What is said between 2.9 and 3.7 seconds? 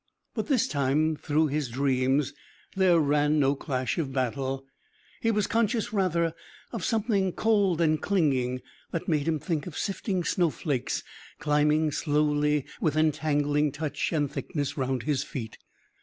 ran no